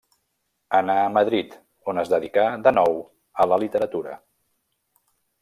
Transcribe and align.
Anà 0.77 0.95
a 1.01 1.11
Madrid, 1.17 1.53
on 1.93 2.03
es 2.05 2.09
dedicà 2.13 2.47
de 2.69 2.75
nou 2.79 2.99
a 3.45 3.49
la 3.53 3.61
literatura. 3.67 4.19